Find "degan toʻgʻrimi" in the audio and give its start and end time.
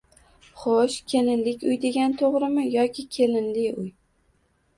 1.83-2.65